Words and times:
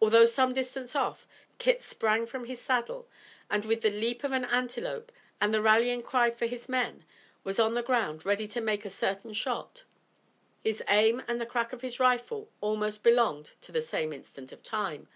Although 0.00 0.26
some 0.26 0.52
distance 0.54 0.94
off, 0.94 1.26
Kit 1.58 1.82
sprang 1.82 2.24
from 2.24 2.44
his 2.44 2.60
saddle, 2.60 3.08
and, 3.50 3.64
with 3.64 3.80
the 3.82 3.90
leap 3.90 4.22
of 4.22 4.30
an 4.30 4.44
antelope 4.44 5.10
and 5.40 5.52
the 5.52 5.60
rallying 5.60 6.04
cry 6.04 6.30
for 6.30 6.46
his 6.46 6.68
men, 6.68 7.04
was 7.42 7.58
on 7.58 7.74
the 7.74 7.82
ground, 7.82 8.24
ready 8.24 8.46
to 8.46 8.60
make 8.60 8.84
a 8.84 8.90
certain 8.90 9.32
shot. 9.32 9.82
His 10.62 10.84
aim 10.88 11.24
and 11.26 11.40
the 11.40 11.46
crack 11.46 11.72
of 11.72 11.80
his 11.80 11.98
rifle 11.98 12.48
almost 12.60 13.02
belonged 13.02 13.54
to 13.62 13.72
the 13.72 13.80
same 13.80 14.12
instant 14.12 14.52
of 14.52 14.62
time. 14.62 15.08